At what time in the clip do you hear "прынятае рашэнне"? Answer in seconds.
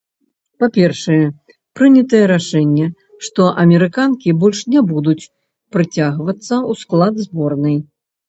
1.79-2.87